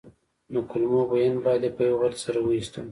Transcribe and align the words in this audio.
د 0.53 0.55
کولمو 0.69 1.01
بوین 1.09 1.33
باد 1.43 1.61
یې 1.65 1.71
په 1.75 1.81
یوه 1.87 1.97
غرت 2.01 2.17
سره 2.25 2.37
وايستلو. 2.41 2.79